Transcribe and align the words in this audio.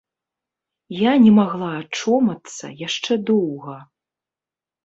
Я 0.99 1.11
не 1.25 1.33
магла 1.39 1.69
ачомацца 1.83 2.65
яшчэ 2.87 3.13
доўга. 3.33 3.77